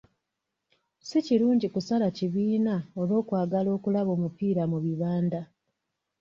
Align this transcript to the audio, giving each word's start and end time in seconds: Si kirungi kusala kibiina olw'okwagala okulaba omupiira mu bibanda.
Si 1.07 1.17
kirungi 1.25 1.67
kusala 1.73 2.07
kibiina 2.17 2.75
olw'okwagala 2.99 3.69
okulaba 3.77 4.09
omupiira 4.17 4.63
mu 4.71 4.77
bibanda. 4.85 5.41